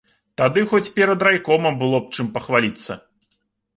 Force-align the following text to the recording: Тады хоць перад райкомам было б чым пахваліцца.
Тады 0.41 0.61
хоць 0.71 0.93
перад 0.95 1.25
райкомам 1.29 1.77
было 1.85 1.97
б 2.07 2.19
чым 2.19 2.33
пахваліцца. 2.39 2.91